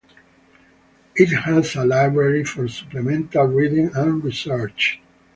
It 1.15 1.27
has 1.31 1.75
a 1.75 1.85
library 1.85 2.43
for 2.43 2.67
supplemental 2.67 3.45
reading 3.45 3.91
and 3.93 4.23
research. 4.23 4.99